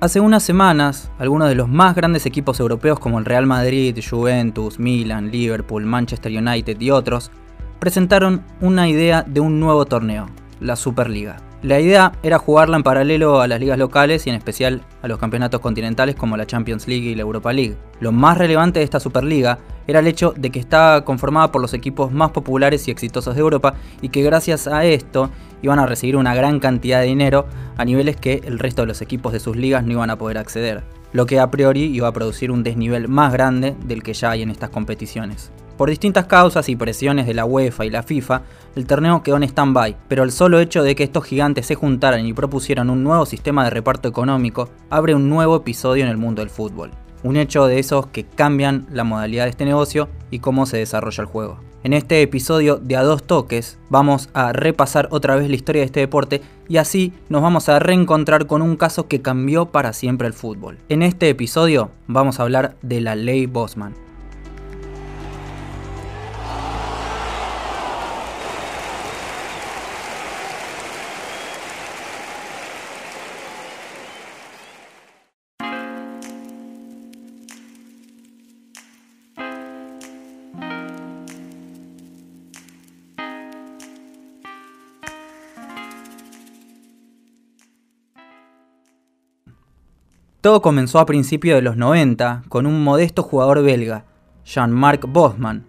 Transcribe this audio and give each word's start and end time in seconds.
Hace 0.00 0.20
unas 0.20 0.44
semanas, 0.44 1.10
algunos 1.18 1.48
de 1.48 1.56
los 1.56 1.68
más 1.68 1.96
grandes 1.96 2.24
equipos 2.24 2.60
europeos 2.60 3.00
como 3.00 3.18
el 3.18 3.24
Real 3.24 3.46
Madrid, 3.46 3.98
Juventus, 4.08 4.78
Milan, 4.78 5.32
Liverpool, 5.32 5.84
Manchester 5.84 6.30
United 6.30 6.80
y 6.80 6.92
otros 6.92 7.32
presentaron 7.80 8.44
una 8.60 8.88
idea 8.88 9.24
de 9.24 9.40
un 9.40 9.58
nuevo 9.58 9.86
torneo, 9.86 10.26
la 10.60 10.76
Superliga. 10.76 11.38
La 11.62 11.80
idea 11.80 12.12
era 12.22 12.38
jugarla 12.38 12.76
en 12.76 12.84
paralelo 12.84 13.40
a 13.40 13.48
las 13.48 13.58
ligas 13.58 13.76
locales 13.76 14.24
y 14.24 14.30
en 14.30 14.36
especial 14.36 14.82
a 15.02 15.08
los 15.08 15.18
campeonatos 15.18 15.60
continentales 15.60 16.14
como 16.14 16.36
la 16.36 16.46
Champions 16.46 16.86
League 16.86 17.08
y 17.08 17.16
la 17.16 17.22
Europa 17.22 17.52
League. 17.52 17.76
Lo 17.98 18.12
más 18.12 18.38
relevante 18.38 18.78
de 18.78 18.84
esta 18.84 19.00
Superliga 19.00 19.58
era 19.88 19.98
el 19.98 20.06
hecho 20.06 20.32
de 20.36 20.50
que 20.50 20.60
estaba 20.60 21.04
conformada 21.04 21.50
por 21.50 21.60
los 21.60 21.74
equipos 21.74 22.12
más 22.12 22.30
populares 22.30 22.86
y 22.86 22.92
exitosos 22.92 23.34
de 23.34 23.40
Europa 23.40 23.74
y 24.00 24.10
que 24.10 24.22
gracias 24.22 24.68
a 24.68 24.84
esto 24.84 25.30
iban 25.62 25.78
a 25.78 25.86
recibir 25.86 26.16
una 26.16 26.34
gran 26.34 26.60
cantidad 26.60 27.00
de 27.00 27.06
dinero 27.06 27.46
a 27.76 27.84
niveles 27.84 28.16
que 28.16 28.42
el 28.44 28.58
resto 28.58 28.82
de 28.82 28.88
los 28.88 29.02
equipos 29.02 29.32
de 29.32 29.40
sus 29.40 29.56
ligas 29.56 29.84
no 29.84 29.92
iban 29.92 30.10
a 30.10 30.18
poder 30.18 30.38
acceder, 30.38 30.84
lo 31.12 31.26
que 31.26 31.40
a 31.40 31.50
priori 31.50 31.84
iba 31.84 32.08
a 32.08 32.12
producir 32.12 32.50
un 32.50 32.62
desnivel 32.62 33.08
más 33.08 33.32
grande 33.32 33.76
del 33.84 34.02
que 34.02 34.14
ya 34.14 34.30
hay 34.30 34.42
en 34.42 34.50
estas 34.50 34.70
competiciones. 34.70 35.50
Por 35.78 35.90
distintas 35.90 36.26
causas 36.26 36.68
y 36.68 36.74
presiones 36.74 37.26
de 37.26 37.34
la 37.34 37.44
UEFA 37.44 37.86
y 37.86 37.90
la 37.90 38.02
FIFA, 38.02 38.42
el 38.74 38.84
torneo 38.84 39.22
quedó 39.22 39.36
en 39.36 39.44
stand-by, 39.44 39.96
pero 40.08 40.24
el 40.24 40.32
solo 40.32 40.58
hecho 40.58 40.82
de 40.82 40.96
que 40.96 41.04
estos 41.04 41.24
gigantes 41.24 41.66
se 41.66 41.76
juntaran 41.76 42.26
y 42.26 42.32
propusieran 42.32 42.90
un 42.90 43.04
nuevo 43.04 43.24
sistema 43.26 43.62
de 43.62 43.70
reparto 43.70 44.08
económico 44.08 44.70
abre 44.90 45.14
un 45.14 45.28
nuevo 45.28 45.54
episodio 45.54 46.02
en 46.02 46.10
el 46.10 46.16
mundo 46.16 46.42
del 46.42 46.50
fútbol. 46.50 46.90
Un 47.22 47.36
hecho 47.36 47.66
de 47.68 47.78
esos 47.78 48.08
que 48.08 48.24
cambian 48.24 48.86
la 48.90 49.04
modalidad 49.04 49.44
de 49.44 49.50
este 49.50 49.64
negocio 49.64 50.08
y 50.32 50.40
cómo 50.40 50.66
se 50.66 50.78
desarrolla 50.78 51.22
el 51.22 51.28
juego. 51.28 51.67
En 51.84 51.92
este 51.92 52.22
episodio 52.22 52.76
de 52.76 52.96
A 52.96 53.04
Dos 53.04 53.22
Toques 53.22 53.78
vamos 53.88 54.30
a 54.34 54.52
repasar 54.52 55.06
otra 55.12 55.36
vez 55.36 55.48
la 55.48 55.54
historia 55.54 55.82
de 55.82 55.86
este 55.86 56.00
deporte 56.00 56.42
y 56.68 56.78
así 56.78 57.12
nos 57.28 57.40
vamos 57.40 57.68
a 57.68 57.78
reencontrar 57.78 58.46
con 58.46 58.62
un 58.62 58.76
caso 58.76 59.06
que 59.06 59.22
cambió 59.22 59.66
para 59.66 59.92
siempre 59.92 60.26
el 60.26 60.34
fútbol. 60.34 60.78
En 60.88 61.02
este 61.02 61.30
episodio 61.30 61.92
vamos 62.08 62.40
a 62.40 62.42
hablar 62.42 62.76
de 62.82 63.00
la 63.00 63.14
ley 63.14 63.46
Bosman. 63.46 64.07
Todo 90.48 90.62
comenzó 90.62 90.98
a 90.98 91.04
principios 91.04 91.58
de 91.58 91.60
los 91.60 91.76
90 91.76 92.44
con 92.48 92.64
un 92.64 92.82
modesto 92.82 93.22
jugador 93.22 93.62
belga, 93.62 94.06
Jean-Marc 94.46 95.04
Bosman. 95.06 95.66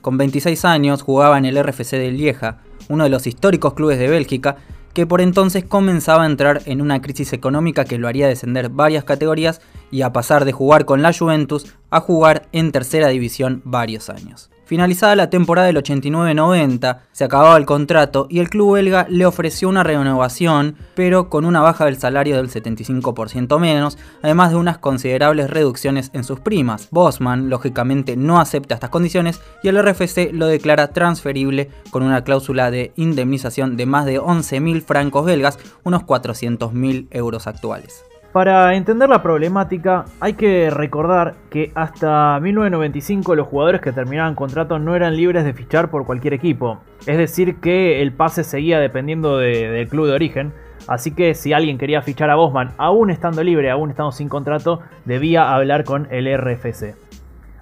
Con 0.00 0.16
26 0.16 0.64
años 0.64 1.02
jugaba 1.02 1.36
en 1.36 1.44
el 1.44 1.62
RFC 1.62 1.98
de 1.98 2.10
Lieja, 2.12 2.60
uno 2.88 3.04
de 3.04 3.10
los 3.10 3.26
históricos 3.26 3.74
clubes 3.74 3.98
de 3.98 4.08
Bélgica, 4.08 4.56
que 4.94 5.06
por 5.06 5.20
entonces 5.20 5.64
comenzaba 5.64 6.22
a 6.22 6.26
entrar 6.28 6.62
en 6.64 6.80
una 6.80 7.02
crisis 7.02 7.34
económica 7.34 7.84
que 7.84 7.98
lo 7.98 8.08
haría 8.08 8.26
descender 8.26 8.70
varias 8.70 9.04
categorías 9.04 9.60
y 9.90 10.00
a 10.00 10.14
pasar 10.14 10.46
de 10.46 10.52
jugar 10.52 10.86
con 10.86 11.02
la 11.02 11.12
Juventus 11.12 11.66
a 11.90 12.00
jugar 12.00 12.48
en 12.52 12.72
tercera 12.72 13.08
división 13.08 13.60
varios 13.66 14.08
años. 14.08 14.51
Finalizada 14.64 15.16
la 15.16 15.28
temporada 15.28 15.66
del 15.66 15.76
89-90, 15.76 16.98
se 17.10 17.24
acababa 17.24 17.56
el 17.56 17.66
contrato 17.66 18.26
y 18.30 18.38
el 18.38 18.48
club 18.48 18.74
belga 18.74 19.06
le 19.08 19.26
ofreció 19.26 19.68
una 19.68 19.82
renovación, 19.82 20.76
pero 20.94 21.28
con 21.28 21.44
una 21.44 21.60
baja 21.60 21.84
del 21.84 21.98
salario 21.98 22.36
del 22.36 22.48
75% 22.48 23.58
menos, 23.58 23.98
además 24.22 24.50
de 24.50 24.56
unas 24.56 24.78
considerables 24.78 25.50
reducciones 25.50 26.10
en 26.14 26.24
sus 26.24 26.40
primas. 26.40 26.88
Bosman, 26.90 27.50
lógicamente, 27.50 28.16
no 28.16 28.40
acepta 28.40 28.74
estas 28.74 28.90
condiciones 28.90 29.40
y 29.62 29.68
el 29.68 29.82
RFC 29.82 30.30
lo 30.32 30.46
declara 30.46 30.92
transferible 30.92 31.68
con 31.90 32.02
una 32.02 32.22
cláusula 32.22 32.70
de 32.70 32.92
indemnización 32.96 33.76
de 33.76 33.86
más 33.86 34.06
de 34.06 34.20
11.000 34.20 34.82
francos 34.82 35.26
belgas, 35.26 35.58
unos 35.82 36.02
400.000 36.02 37.08
euros 37.10 37.46
actuales. 37.46 38.04
Para 38.32 38.74
entender 38.76 39.10
la 39.10 39.22
problemática 39.22 40.06
hay 40.18 40.32
que 40.32 40.70
recordar 40.70 41.34
que 41.50 41.70
hasta 41.74 42.40
1995 42.40 43.34
los 43.34 43.46
jugadores 43.46 43.82
que 43.82 43.92
terminaban 43.92 44.34
contrato 44.34 44.78
no 44.78 44.96
eran 44.96 45.16
libres 45.18 45.44
de 45.44 45.52
fichar 45.52 45.90
por 45.90 46.06
cualquier 46.06 46.32
equipo, 46.32 46.78
es 47.06 47.18
decir 47.18 47.56
que 47.56 48.00
el 48.00 48.12
pase 48.12 48.42
seguía 48.42 48.80
dependiendo 48.80 49.36
del 49.36 49.86
club 49.86 50.06
de 50.06 50.14
origen, 50.14 50.54
así 50.88 51.10
que 51.10 51.34
si 51.34 51.52
alguien 51.52 51.76
quería 51.76 52.00
fichar 52.00 52.30
a 52.30 52.36
Bosman 52.36 52.70
aún 52.78 53.10
estando 53.10 53.44
libre, 53.44 53.70
aún 53.70 53.90
estando 53.90 54.12
sin 54.12 54.30
contrato, 54.30 54.80
debía 55.04 55.54
hablar 55.54 55.84
con 55.84 56.08
el 56.10 56.26
RFC. 56.34 56.94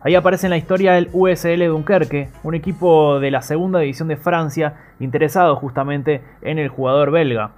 Ahí 0.03 0.15
aparece 0.15 0.47
en 0.47 0.51
la 0.51 0.57
historia 0.57 0.97
el 0.97 1.11
USL 1.13 1.67
Dunkerque, 1.67 2.29
un 2.45 2.55
equipo 2.55 3.19
de 3.19 3.33
la 3.33 3.43
segunda 3.43 3.81
división 3.81 4.07
de 4.07 4.17
Francia 4.17 4.75
interesado 5.01 5.57
justamente 5.57 6.23
en 6.43 6.59
el 6.59 6.69
jugador 6.69 7.11
belga. 7.11 7.51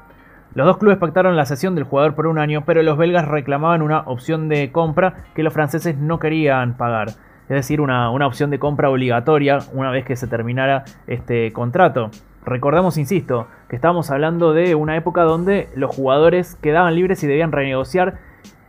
Los 0.54 0.66
dos 0.66 0.76
clubes 0.76 0.98
pactaron 0.98 1.34
la 1.34 1.46
cesión 1.46 1.74
del 1.74 1.84
jugador 1.84 2.14
por 2.14 2.26
un 2.26 2.38
año, 2.38 2.64
pero 2.66 2.82
los 2.82 2.98
belgas 2.98 3.26
reclamaban 3.26 3.80
una 3.80 4.00
opción 4.00 4.50
de 4.50 4.70
compra 4.70 5.24
que 5.34 5.42
los 5.42 5.54
franceses 5.54 5.96
no 5.96 6.18
querían 6.18 6.76
pagar. 6.76 7.08
Es 7.08 7.56
decir, 7.56 7.80
una, 7.80 8.10
opción 8.10 8.50
de 8.50 8.58
compra 8.58 8.91
obligatoria 8.91 9.60
una 9.72 9.91
vez 9.91 10.04
que 10.04 10.14
se 10.14 10.26
terminara 10.26 10.84
este 11.06 11.52
contrato. 11.52 12.10
Recordemos, 12.44 12.98
insisto, 12.98 13.46
que 13.68 13.76
estábamos 13.76 14.10
hablando 14.10 14.52
de 14.52 14.74
una 14.74 14.94
época 14.96 15.22
donde 15.22 15.70
los 15.74 15.94
jugadores 15.94 16.56
quedaban 16.56 16.96
libres 16.96 17.22
y 17.24 17.26
debían 17.26 17.52
renegociar. 17.52 18.18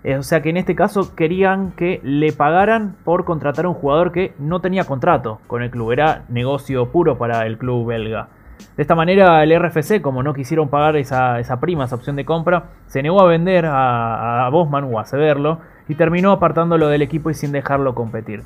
Eh, 0.06 0.16
o 0.16 0.24
sea 0.24 0.42
que 0.42 0.52
en 0.52 0.58
este 0.58 0.76
caso 0.76 1.16
querían 1.16 1.72
que 1.72 2.00
le 2.04 2.32
pagaran 2.32 2.96
por 3.04 3.26
contratar 3.26 3.66
a 3.66 3.70
un 3.70 3.76
jugador 3.76 4.14
que 4.14 4.34
no 4.40 4.62
tenía 4.62 4.86
contrato 4.86 5.42
con 5.48 5.62
el 5.62 5.70
club. 5.70 5.92
Era 5.92 6.24
negocio 6.30 6.92
puro 6.94 7.18
para 7.18 7.46
el 7.46 7.58
club 7.58 7.88
belga. 7.88 8.30
De 8.76 8.82
esta 8.82 8.96
manera 8.96 9.44
el 9.44 9.60
RFC, 9.60 10.02
como 10.02 10.24
no 10.24 10.34
quisieron 10.34 10.70
pagar 10.70 10.96
esa, 10.96 11.60
prima, 11.60 11.86
esa 11.86 11.96
opción 11.96 12.16
de 12.16 12.26
compra, 12.26 12.70
se 12.88 13.04
negó 13.04 13.22
a 13.22 13.28
vender 13.28 13.66
a, 13.66 14.46
a 14.46 14.50
Bosman 14.50 14.86
o 14.92 15.00
a 15.00 15.06
cederlo 15.06 15.60
y 15.88 15.96
terminó 15.96 16.32
apartándolo 16.32 16.88
del 16.88 17.02
equipo 17.02 17.30
y 17.30 17.34
sin 17.34 17.52
dejarlo 17.52 17.94
competir. 17.94 18.44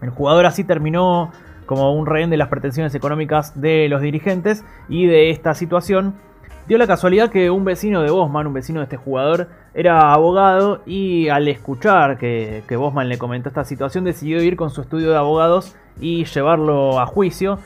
El 0.00 0.10
jugador 0.10 0.46
así 0.46 0.64
terminó 0.64 1.32
como 1.66 1.92
un 1.94 2.06
rehén 2.06 2.30
de 2.30 2.36
las 2.36 2.48
pretensiones 2.48 2.94
económicas 2.94 3.60
de 3.60 3.88
los 3.88 4.00
dirigentes 4.00 4.64
y 4.88 5.06
de 5.06 5.30
esta 5.30 5.54
situación 5.54 6.14
dio 6.68 6.78
la 6.78 6.86
casualidad 6.86 7.30
que 7.30 7.50
un 7.50 7.64
vecino 7.64 8.02
de 8.02 8.10
Bosman, 8.10 8.46
un 8.46 8.54
vecino 8.54 8.80
de 8.80 8.84
este 8.84 8.96
jugador, 8.96 9.48
era 9.74 10.12
abogado 10.12 10.82
y 10.86 11.28
al 11.28 11.48
escuchar 11.48 12.18
que, 12.18 12.62
que 12.68 12.76
Bosman 12.76 13.08
le 13.08 13.18
comentó 13.18 13.48
esta 13.48 13.64
situación 13.64 14.04
decidió 14.04 14.42
ir 14.42 14.56
con 14.56 14.70
su 14.70 14.80
estudio 14.80 15.10
de 15.10 15.16
abogados 15.16 15.76
y 16.00 16.24
llevarlo 16.24 17.00
a 17.00 17.06
juicio 17.06 17.58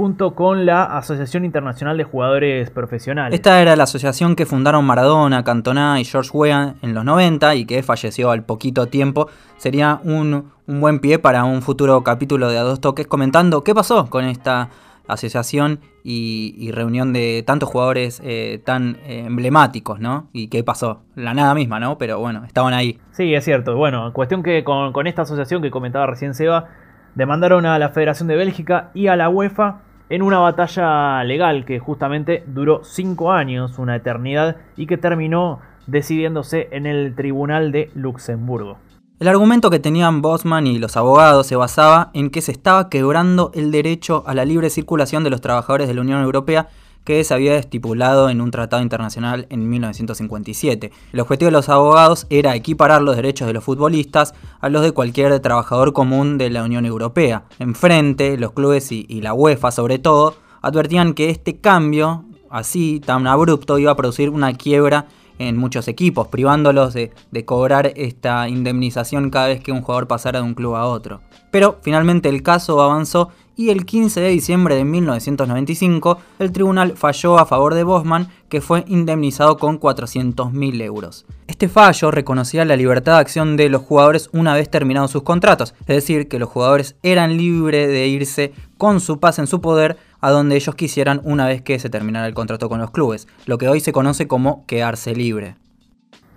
junto 0.00 0.34
con 0.34 0.64
la 0.64 0.84
Asociación 0.84 1.44
Internacional 1.44 1.98
de 1.98 2.04
Jugadores 2.04 2.70
Profesionales. 2.70 3.34
Esta 3.34 3.60
era 3.60 3.76
la 3.76 3.84
asociación 3.84 4.34
que 4.34 4.46
fundaron 4.46 4.82
Maradona, 4.86 5.44
Cantona 5.44 6.00
y 6.00 6.06
George 6.06 6.30
Weah 6.32 6.76
en 6.80 6.94
los 6.94 7.04
90 7.04 7.54
y 7.56 7.66
que 7.66 7.82
falleció 7.82 8.30
al 8.30 8.42
poquito 8.42 8.86
tiempo. 8.86 9.28
Sería 9.58 10.00
un, 10.02 10.52
buen 10.66 11.00
pie 11.00 11.18
para 11.18 11.44
un 11.44 11.60
futuro 11.60 12.02
capítulo 12.02 12.48
de 12.48 12.56
A 12.56 12.62
Dos 12.62 12.80
Toques 12.80 13.06
comentando 13.06 13.62
qué 13.62 13.74
pasó 13.74 14.08
con 14.08 14.24
esta 14.24 14.70
asociación 15.06 15.80
y, 16.02 16.70
reunión 16.72 17.12
de 17.12 17.44
tantos 17.46 17.68
jugadores 17.68 18.22
eh, 18.24 18.62
tan 18.64 18.96
eh, 19.04 19.24
emblemáticos, 19.26 20.00
¿no? 20.00 20.28
Y 20.32 20.48
qué 20.48 20.64
pasó. 20.64 21.02
La 21.14 21.34
nada 21.34 21.54
misma, 21.54 21.78
¿no? 21.78 21.98
Pero 21.98 22.18
bueno, 22.20 22.46
estaban 22.46 22.72
ahí. 22.72 22.98
Sí, 23.10 23.34
es 23.34 23.44
cierto. 23.44 23.76
Bueno, 23.76 24.14
cuestión 24.14 24.42
que 24.42 24.64
con, 24.64 24.94
con 24.94 25.06
esta 25.06 25.22
asociación 25.22 25.60
que 25.60 25.70
comentaba 25.70 26.06
recién 26.06 26.32
Seba, 26.32 26.68
demandaron 27.14 27.66
a 27.66 27.78
la 27.78 27.90
Federación 27.90 28.28
de 28.28 28.36
Bélgica 28.36 28.92
y 28.94 29.08
a 29.08 29.16
la 29.16 29.28
UEFA 29.28 29.89
en 30.10 30.22
una 30.22 30.38
batalla 30.38 31.24
legal 31.24 31.64
que 31.64 31.78
justamente 31.78 32.44
duró 32.46 32.82
5 32.82 33.32
años, 33.32 33.78
una 33.78 33.96
eternidad, 33.96 34.56
y 34.76 34.86
que 34.86 34.98
terminó 34.98 35.60
decidiéndose 35.86 36.68
en 36.72 36.86
el 36.86 37.14
Tribunal 37.14 37.72
de 37.72 37.90
Luxemburgo. 37.94 38.78
El 39.20 39.28
argumento 39.28 39.70
que 39.70 39.78
tenían 39.78 40.22
Bosman 40.22 40.66
y 40.66 40.78
los 40.78 40.96
abogados 40.96 41.46
se 41.46 41.54
basaba 41.54 42.10
en 42.14 42.30
que 42.30 42.40
se 42.40 42.52
estaba 42.52 42.88
quebrando 42.88 43.50
el 43.54 43.70
derecho 43.70 44.24
a 44.26 44.34
la 44.34 44.44
libre 44.44 44.70
circulación 44.70 45.24
de 45.24 45.30
los 45.30 45.40
trabajadores 45.40 45.88
de 45.88 45.94
la 45.94 46.00
Unión 46.00 46.22
Europea 46.22 46.68
que 47.04 47.24
se 47.24 47.34
había 47.34 47.56
estipulado 47.56 48.30
en 48.30 48.40
un 48.40 48.50
tratado 48.50 48.82
internacional 48.82 49.46
en 49.50 49.68
1957. 49.68 50.92
El 51.12 51.20
objetivo 51.20 51.46
de 51.46 51.52
los 51.52 51.68
abogados 51.68 52.26
era 52.30 52.54
equiparar 52.54 53.02
los 53.02 53.16
derechos 53.16 53.46
de 53.46 53.54
los 53.54 53.64
futbolistas 53.64 54.34
a 54.60 54.68
los 54.68 54.82
de 54.82 54.92
cualquier 54.92 55.40
trabajador 55.40 55.92
común 55.92 56.38
de 56.38 56.50
la 56.50 56.62
Unión 56.62 56.86
Europea. 56.86 57.44
Enfrente, 57.58 58.36
los 58.36 58.52
clubes 58.52 58.92
y, 58.92 59.20
la 59.20 59.34
UEFA 59.34 59.70
sobre 59.70 59.98
todo 59.98 60.36
advertían 60.62 61.14
que 61.14 61.30
este 61.30 61.58
cambio, 61.58 62.24
así 62.48 63.00
tan 63.04 63.26
abrupto, 63.26 63.78
iba 63.78 63.92
a 63.92 63.96
producir 63.96 64.30
una 64.30 64.54
quiebra 64.54 65.06
en 65.40 65.56
muchos 65.56 65.88
equipos, 65.88 66.28
privándolos 66.28 66.92
de, 66.92 67.10
cobrar 67.46 67.92
esta 67.96 68.48
indemnización 68.48 69.30
cada 69.30 69.48
vez 69.48 69.62
que 69.62 69.72
un 69.72 69.80
jugador 69.80 70.06
pasara 70.06 70.40
de 70.40 70.44
un 70.44 70.54
club 70.54 70.76
a 70.76 70.84
otro. 70.84 71.22
Pero 71.50 71.78
finalmente 71.82 72.28
el 72.28 72.42
caso 72.42 72.80
avanzó 72.82 73.30
y 73.60 73.68
el 73.68 73.84
15 73.84 74.22
de 74.22 74.30
diciembre 74.30 74.74
de 74.74 74.86
1995 74.86 76.18
el 76.38 76.50
tribunal 76.50 76.96
falló 76.96 77.38
a 77.38 77.44
favor 77.44 77.74
de 77.74 77.84
Bosman 77.84 78.28
que 78.48 78.62
fue 78.62 78.84
indemnizado 78.88 79.58
con 79.58 79.78
400.000 79.78 80.82
euros. 80.82 81.26
Este 81.46 81.68
fallo 81.68 82.10
reconocía 82.10 82.64
la 82.64 82.76
libertad 82.76 83.16
de 83.16 83.18
acción 83.18 83.58
de 83.58 83.68
los 83.68 83.82
jugadores 83.82 84.30
una 84.32 84.54
vez 84.54 84.70
terminados 84.70 85.10
sus 85.10 85.24
contratos, 85.24 85.74
es 85.80 85.94
decir, 85.94 86.26
que 86.26 86.38
los 86.38 86.48
jugadores 86.48 86.96
eran 87.02 87.36
libres 87.36 87.88
de 87.88 88.08
irse 88.08 88.54
con 88.78 88.98
su 88.98 89.20
paz 89.20 89.38
en 89.38 89.46
su 89.46 89.60
poder 89.60 89.98
a 90.22 90.30
donde 90.30 90.56
ellos 90.56 90.74
quisieran 90.74 91.20
una 91.24 91.46
vez 91.46 91.60
que 91.60 91.78
se 91.78 91.90
terminara 91.90 92.26
el 92.26 92.32
contrato 92.32 92.70
con 92.70 92.80
los 92.80 92.92
clubes, 92.92 93.28
lo 93.44 93.58
que 93.58 93.68
hoy 93.68 93.80
se 93.80 93.92
conoce 93.92 94.26
como 94.26 94.64
quedarse 94.64 95.14
libre. 95.14 95.56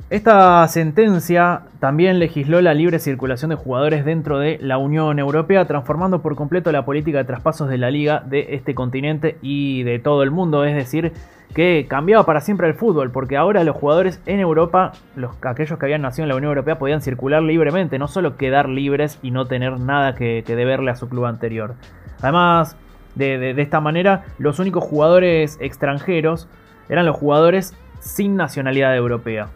Esta 0.10 0.68
sentencia 0.68 1.62
también 1.80 2.20
legisló 2.20 2.62
la 2.62 2.74
libre 2.74 3.00
circulación 3.00 3.50
de 3.50 3.56
jugadores 3.56 4.06
dentro 4.06 4.38
de 4.38 4.60
la 4.62 4.78
Unión 4.78 5.18
Europea, 5.18 5.66
transformando 5.66 6.22
por 6.22 6.36
completo 6.36 6.72
la 6.72 6.86
política 6.86 7.20
de 7.20 7.24
traspasos 7.24 7.70
de 7.70 7.78
la 7.78 7.90
liga 7.90 8.22
de 8.24 8.48
este 8.50 8.76
continente 8.76 9.38
y 9.42 9.82
de 9.84 10.00
todo 10.00 10.22
el 10.22 10.30
mundo, 10.30 10.66
es 10.66 10.76
decir, 10.76 11.14
que 11.56 11.88
cambiaba 11.90 12.26
para 12.26 12.42
siempre 12.42 12.68
el 12.68 12.74
fútbol, 12.74 13.12
porque 13.12 13.38
ahora 13.38 13.64
los 13.64 13.76
jugadores 13.76 14.22
en 14.26 14.40
Europa, 14.40 14.92
los, 15.16 15.32
aquellos 15.42 15.80
que 15.80 15.86
habían 15.86 16.02
nacido 16.02 16.26
en 16.26 16.30
la 16.30 16.36
Unión 16.36 16.50
Europea, 16.50 16.78
podían 16.78 17.02
circular 17.02 17.42
libremente, 17.42 17.98
no 17.98 18.08
solo 18.08 18.38
quedar 18.38 18.70
libres 18.70 19.18
y 19.24 19.32
no 19.32 19.46
tener 19.46 19.80
nada 19.80 20.16
que, 20.16 20.44
deberle 20.46 20.92
a 20.92 20.96
su 20.96 21.10
club 21.10 21.26
anterior. 21.26 21.76
Además, 22.22 22.76
de 23.16 23.60
esta 23.62 23.80
manera, 23.80 24.26
los 24.38 24.60
únicos 24.60 24.84
jugadores 24.84 25.58
extranjeros 25.62 26.48
eran 26.90 27.06
los 27.06 27.16
jugadores 27.16 27.74
sin 28.00 28.36
nacionalidad 28.36 28.96
europea. 28.96 29.48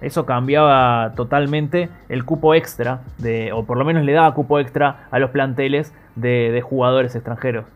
Eso 0.00 0.26
cambiaba 0.26 1.12
totalmente 1.14 1.90
el 2.08 2.24
cupo 2.24 2.54
extra, 2.54 3.02
o 3.52 3.64
por 3.64 3.76
lo 3.78 3.84
menos 3.84 4.04
le 4.04 4.12
daba 4.12 4.34
cupo 4.34 4.58
extra 4.58 5.08
a 5.10 5.18
los 5.18 5.30
planteles 5.30 5.92
de, 6.16 6.50
de 6.50 6.60
jugadores 6.62 7.14
extranjeros. 7.14 7.66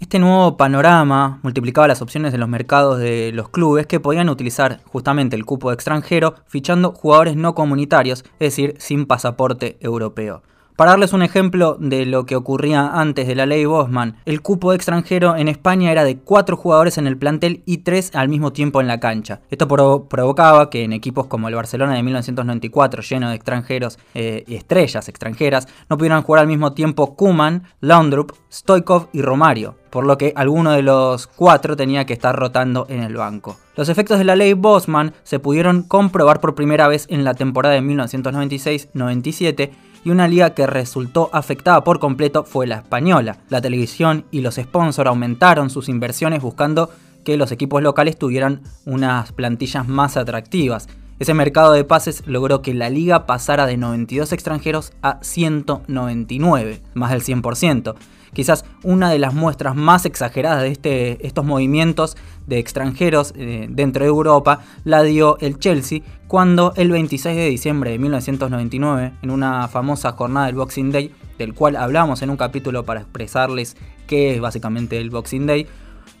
Este 0.00 0.18
nuevo 0.18 0.58
panorama 0.58 1.38
multiplicaba 1.42 1.88
las 1.88 2.02
opciones 2.02 2.32
de 2.32 2.38
los 2.38 2.48
mercados 2.48 2.98
de 2.98 3.32
los 3.32 3.48
clubes 3.48 3.86
que 3.86 4.00
podían 4.00 4.28
utilizar 4.28 4.80
justamente 4.84 5.34
el 5.34 5.46
cupo 5.46 5.72
extranjero 5.72 6.34
fichando 6.46 6.92
jugadores 6.92 7.36
no 7.36 7.54
comunitarios, 7.54 8.22
es 8.38 8.38
decir, 8.38 8.74
sin 8.78 9.06
pasaporte 9.06 9.78
europeo. 9.80 10.42
Para 10.76 10.90
darles 10.90 11.12
un 11.12 11.22
ejemplo 11.22 11.76
de 11.78 12.04
lo 12.04 12.26
que 12.26 12.34
ocurría 12.34 12.88
antes 13.00 13.28
de 13.28 13.36
la 13.36 13.46
ley 13.46 13.64
Bosman, 13.64 14.16
el 14.24 14.42
cupo 14.42 14.72
extranjero 14.72 15.36
en 15.36 15.46
España 15.46 15.92
era 15.92 16.02
de 16.02 16.18
4 16.18 16.56
jugadores 16.56 16.98
en 16.98 17.06
el 17.06 17.16
plantel 17.16 17.62
y 17.64 17.78
3 17.78 18.16
al 18.16 18.28
mismo 18.28 18.52
tiempo 18.52 18.80
en 18.80 18.88
la 18.88 18.98
cancha. 18.98 19.40
Esto 19.50 19.68
provocaba 19.68 20.70
que 20.70 20.82
en 20.82 20.92
equipos 20.92 21.28
como 21.28 21.46
el 21.46 21.54
Barcelona 21.54 21.94
de 21.94 22.02
1994, 22.02 23.02
lleno 23.02 23.28
de 23.28 23.36
extranjeros 23.36 24.00
eh, 24.14 24.42
y 24.48 24.56
estrellas 24.56 25.08
extranjeras, 25.08 25.68
no 25.88 25.96
pudieran 25.96 26.24
jugar 26.24 26.40
al 26.40 26.48
mismo 26.48 26.72
tiempo 26.72 27.14
Kuman, 27.14 27.62
Laundrup, 27.80 28.32
Stoikov 28.52 29.10
y 29.12 29.22
Romario, 29.22 29.76
por 29.90 30.04
lo 30.04 30.18
que 30.18 30.32
alguno 30.34 30.72
de 30.72 30.82
los 30.82 31.28
cuatro 31.28 31.76
tenía 31.76 32.04
que 32.04 32.14
estar 32.14 32.34
rotando 32.34 32.86
en 32.88 33.04
el 33.04 33.14
banco. 33.14 33.58
Los 33.76 33.88
efectos 33.88 34.18
de 34.18 34.24
la 34.24 34.34
ley 34.34 34.54
Bosman 34.54 35.14
se 35.22 35.38
pudieron 35.38 35.84
comprobar 35.84 36.40
por 36.40 36.56
primera 36.56 36.88
vez 36.88 37.06
en 37.10 37.22
la 37.22 37.34
temporada 37.34 37.76
de 37.76 37.82
1996-97 37.82 39.70
y 40.04 40.10
una 40.10 40.28
liga 40.28 40.50
que 40.50 40.66
resultó 40.66 41.30
afectada 41.32 41.82
por 41.82 41.98
completo 41.98 42.44
fue 42.44 42.66
la 42.66 42.76
española. 42.76 43.38
La 43.48 43.60
televisión 43.60 44.26
y 44.30 44.40
los 44.40 44.56
sponsors 44.56 45.08
aumentaron 45.08 45.70
sus 45.70 45.88
inversiones 45.88 46.42
buscando 46.42 46.90
que 47.24 47.36
los 47.36 47.50
equipos 47.50 47.82
locales 47.82 48.18
tuvieran 48.18 48.60
unas 48.84 49.32
plantillas 49.32 49.88
más 49.88 50.16
atractivas. 50.16 50.88
Ese 51.18 51.32
mercado 51.32 51.72
de 51.72 51.84
pases 51.84 52.22
logró 52.26 52.60
que 52.60 52.74
la 52.74 52.90
liga 52.90 53.24
pasara 53.24 53.66
de 53.66 53.76
92 53.76 54.32
extranjeros 54.32 54.92
a 55.00 55.18
199, 55.22 56.82
más 56.92 57.10
del 57.10 57.22
100%, 57.22 57.94
Quizás 58.34 58.64
una 58.82 59.10
de 59.10 59.18
las 59.18 59.32
muestras 59.32 59.74
más 59.74 60.04
exageradas 60.04 60.62
de 60.62 60.68
este, 60.68 61.26
estos 61.26 61.44
movimientos 61.44 62.16
de 62.46 62.58
extranjeros 62.58 63.32
eh, 63.36 63.66
dentro 63.70 64.04
de 64.04 64.08
Europa 64.08 64.60
la 64.84 65.02
dio 65.02 65.38
el 65.38 65.58
Chelsea 65.58 66.00
cuando 66.26 66.72
el 66.76 66.90
26 66.90 67.36
de 67.36 67.48
diciembre 67.48 67.92
de 67.92 67.98
1999, 67.98 69.12
en 69.22 69.30
una 69.30 69.68
famosa 69.68 70.12
jornada 70.12 70.46
del 70.46 70.56
Boxing 70.56 70.90
Day, 70.90 71.14
del 71.38 71.54
cual 71.54 71.76
hablamos 71.76 72.22
en 72.22 72.30
un 72.30 72.36
capítulo 72.36 72.84
para 72.84 73.00
expresarles 73.00 73.76
qué 74.06 74.34
es 74.34 74.40
básicamente 74.40 74.98
el 74.98 75.10
Boxing 75.10 75.46
Day, 75.46 75.66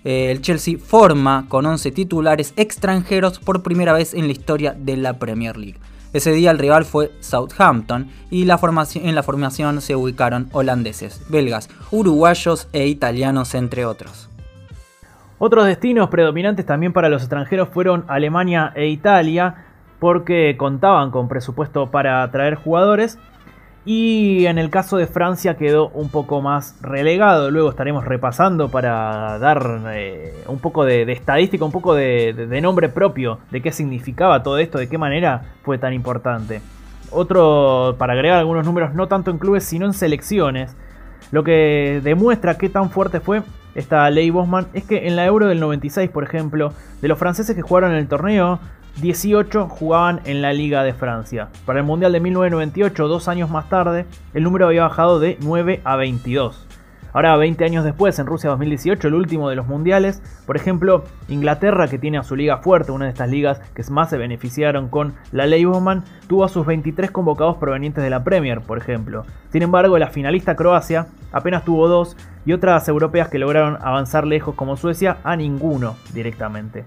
eh, 0.04 0.30
el 0.30 0.40
Chelsea 0.40 0.78
forma 0.78 1.46
con 1.48 1.66
11 1.66 1.90
titulares 1.90 2.52
extranjeros 2.56 3.38
por 3.38 3.62
primera 3.62 3.92
vez 3.92 4.14
en 4.14 4.26
la 4.26 4.32
historia 4.32 4.76
de 4.78 4.96
la 4.96 5.18
Premier 5.18 5.56
League. 5.56 5.80
Ese 6.14 6.30
día 6.30 6.52
el 6.52 6.60
rival 6.60 6.84
fue 6.84 7.10
Southampton 7.18 8.08
y 8.30 8.42
en 8.42 8.46
la 8.46 9.22
formación 9.24 9.80
se 9.80 9.96
ubicaron 9.96 10.48
holandeses, 10.52 11.20
belgas, 11.28 11.68
uruguayos 11.90 12.68
e 12.72 12.86
italianos 12.86 13.56
entre 13.56 13.84
otros. 13.84 14.30
Otros 15.38 15.66
destinos 15.66 16.10
predominantes 16.10 16.64
también 16.64 16.92
para 16.92 17.08
los 17.08 17.22
extranjeros 17.22 17.68
fueron 17.68 18.04
Alemania 18.06 18.72
e 18.76 18.86
Italia 18.86 19.56
porque 19.98 20.56
contaban 20.56 21.10
con 21.10 21.26
presupuesto 21.26 21.90
para 21.90 22.22
atraer 22.22 22.54
jugadores 22.54 23.18
y 23.86 24.46
en 24.46 24.58
el 24.58 24.70
caso 24.70 24.96
de 24.96 25.06
Francia 25.06 25.56
quedó 25.56 25.88
un 25.90 26.08
poco 26.08 26.40
más 26.40 26.76
relegado. 26.80 27.50
Luego 27.50 27.68
estaremos 27.70 28.04
repasando 28.04 28.70
para 28.70 29.38
dar 29.38 29.82
eh, 29.92 30.32
un 30.46 30.58
poco 30.58 30.84
de, 30.84 31.02
estadística, 31.12 31.64
un 31.64 31.72
poco 31.72 31.94
de, 31.94 32.60
nombre 32.62 32.88
propio 32.88 33.40
de 33.50 33.60
qué 33.60 33.72
significaba 33.72 34.42
todo 34.42 34.58
esto, 34.58 34.78
de 34.78 34.88
qué 34.88 34.96
manera 34.96 35.42
fue 35.62 35.76
tan 35.76 35.92
importante. 35.92 36.62
Otro, 37.10 37.96
para 37.98 38.14
agregar 38.14 38.38
algunos 38.38 38.64
números, 38.64 38.94
no 38.94 39.06
tanto 39.06 39.30
en 39.30 39.38
clubes, 39.38 39.64
sino 39.64 39.84
en 39.84 39.92
selecciones. 39.92 40.76
Lo 41.30 41.44
que 41.44 42.00
demuestra 42.02 42.56
qué 42.56 42.70
tan 42.70 42.90
fuerte 42.90 43.20
fue 43.20 43.42
esta 43.74 44.08
ley 44.08 44.30
Bosman 44.30 44.68
es 44.72 44.84
que 44.84 45.08
en 45.08 45.16
la 45.16 45.26
Euro 45.26 45.46
del 45.46 45.60
96, 45.60 46.08
por 46.10 46.24
ejemplo, 46.24 46.72
de 47.02 47.08
los 47.08 47.18
franceses 47.18 47.54
que 47.54 47.62
jugaron 47.62 47.92
el 47.92 48.08
torneo, 48.08 48.60
18 49.00 49.68
jugaban 49.68 50.20
en 50.24 50.40
la 50.40 50.52
Liga 50.52 50.84
de 50.84 50.94
Francia. 50.94 51.48
Para 51.66 51.80
el 51.80 51.84
Mundial 51.84 52.12
de 52.12 52.20
1998, 52.20 53.08
dos 53.08 53.28
años 53.28 53.50
más 53.50 53.68
tarde, 53.68 54.06
el 54.34 54.44
número 54.44 54.66
había 54.66 54.82
bajado 54.82 55.18
de 55.18 55.36
9 55.40 55.80
a 55.84 55.96
22. 55.96 56.66
Ahora, 57.12 57.36
20 57.36 57.64
años 57.64 57.84
después, 57.84 58.18
en 58.18 58.26
Rusia 58.26 58.50
2018, 58.50 59.06
el 59.06 59.14
último 59.14 59.48
de 59.48 59.54
los 59.54 59.68
mundiales, 59.68 60.20
por 60.46 60.56
ejemplo, 60.56 61.04
Inglaterra, 61.28 61.86
que 61.86 61.98
tiene 61.98 62.18
a 62.18 62.24
su 62.24 62.34
liga 62.34 62.58
fuerte, 62.58 62.90
una 62.90 63.04
de 63.04 63.12
estas 63.12 63.30
ligas 63.30 63.60
que 63.72 63.84
más 63.88 64.10
se 64.10 64.18
beneficiaron 64.18 64.88
con 64.88 65.14
la 65.30 65.46
ley 65.46 65.64
Bowman, 65.64 66.02
tuvo 66.26 66.44
a 66.44 66.48
sus 66.48 66.66
23 66.66 67.12
convocados 67.12 67.56
provenientes 67.58 68.02
de 68.02 68.10
la 68.10 68.24
Premier, 68.24 68.62
por 68.62 68.78
ejemplo. 68.78 69.26
Sin 69.52 69.62
embargo, 69.62 69.96
la 69.96 70.08
finalista 70.08 70.56
Croacia 70.56 71.06
apenas 71.30 71.64
tuvo 71.64 71.86
dos 71.86 72.16
y 72.46 72.52
otras 72.52 72.88
europeas 72.88 73.28
que 73.28 73.38
lograron 73.38 73.78
avanzar 73.80 74.26
lejos 74.26 74.56
como 74.56 74.76
Suecia 74.76 75.18
a 75.22 75.36
ninguno 75.36 75.94
directamente. 76.14 76.84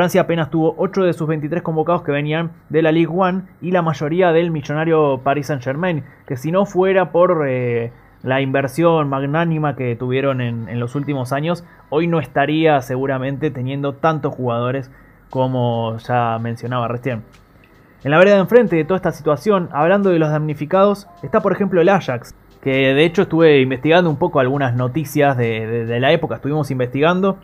Francia 0.00 0.22
apenas 0.22 0.48
tuvo 0.48 0.74
8 0.78 1.02
de 1.02 1.12
sus 1.12 1.28
23 1.28 1.62
convocados 1.62 2.00
que 2.00 2.10
venían 2.10 2.52
de 2.70 2.80
la 2.80 2.90
Ligue 2.90 3.08
1 3.08 3.42
y 3.60 3.70
la 3.70 3.82
mayoría 3.82 4.32
del 4.32 4.50
millonario 4.50 5.20
Paris 5.22 5.48
Saint 5.48 5.62
Germain, 5.62 6.04
que 6.26 6.38
si 6.38 6.50
no 6.50 6.64
fuera 6.64 7.12
por 7.12 7.44
eh, 7.46 7.92
la 8.22 8.40
inversión 8.40 9.10
magnánima 9.10 9.76
que 9.76 9.94
tuvieron 9.96 10.40
en, 10.40 10.80
los 10.80 10.94
últimos 10.94 11.34
años, 11.34 11.66
hoy 11.90 12.06
no 12.06 12.18
estaría 12.18 12.80
seguramente 12.80 13.50
teniendo 13.50 13.92
tantos 13.92 14.34
jugadores 14.34 14.90
como 15.28 15.98
ya 15.98 16.38
mencionaba 16.40 16.88
recién. 16.88 17.22
En 18.02 18.10
la 18.10 18.16
vereda 18.16 18.36
de 18.36 18.40
enfrente 18.40 18.76
de 18.76 18.84
toda 18.84 18.96
esta 18.96 19.12
situación, 19.12 19.68
hablando 19.70 20.08
de 20.08 20.18
los 20.18 20.30
damnificados, 20.30 21.08
está 21.22 21.42
por 21.42 21.52
ejemplo 21.52 21.82
el 21.82 21.90
Ajax, 21.90 22.34
que 22.62 22.94
de 22.94 23.04
hecho 23.04 23.20
estuve 23.20 23.60
investigando 23.60 24.08
un 24.08 24.16
poco 24.16 24.40
algunas 24.40 24.74
noticias 24.74 25.36
de 25.36 25.98
la 26.00 26.10
época, 26.10 26.36
estuvimos 26.36 26.70
investigando 26.70 27.36